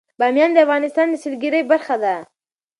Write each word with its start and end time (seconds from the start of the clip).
بامیان 0.19 0.51
د 0.53 0.57
افغانستان 0.65 1.07
د 1.09 1.15
سیلګرۍ 1.23 1.61
برخه 1.71 1.95
ده. 2.03 2.15